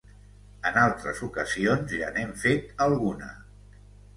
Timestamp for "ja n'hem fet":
1.99-2.75